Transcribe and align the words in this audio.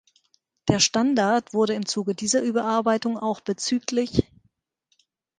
Der 0.67 0.79
Standard 0.79 1.53
wurde 1.53 1.75
im 1.75 1.85
Zuge 1.85 2.15
dieser 2.15 2.41
Überarbeitung 2.41 3.19
auch 3.19 3.39
bzgl. 3.41 4.07